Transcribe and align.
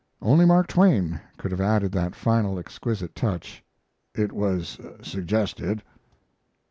Only 0.19 0.45
Mark 0.45 0.65
Twain 0.65 1.21
could 1.37 1.51
have 1.51 1.61
added 1.61 1.91
that 1.91 2.15
final 2.15 2.57
exquisite 2.57 3.13
touch 3.13 3.63
"it 4.15 4.31
was 4.31 4.79
suggested." 5.03 5.83